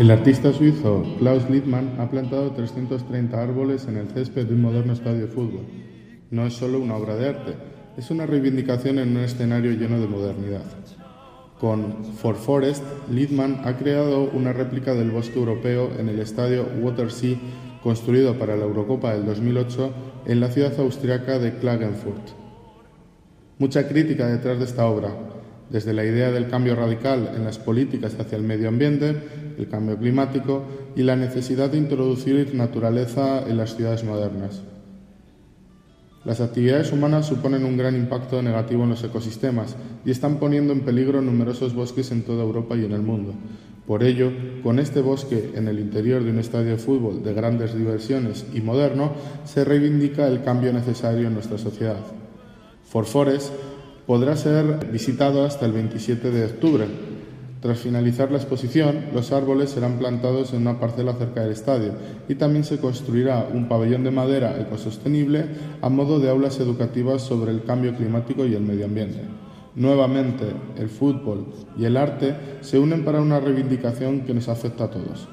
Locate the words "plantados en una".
60.00-60.80